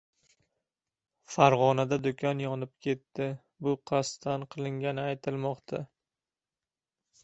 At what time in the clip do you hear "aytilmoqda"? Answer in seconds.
5.09-5.89